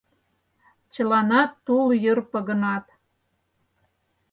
[0.93, 2.85] Чыланат тул йыр погынат.